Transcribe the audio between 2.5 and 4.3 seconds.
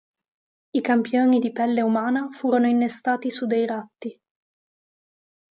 innestati su dei ratti.